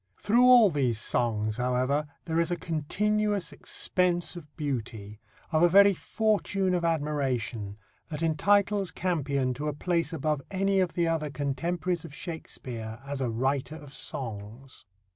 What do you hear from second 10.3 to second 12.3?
any of the other contemporaries of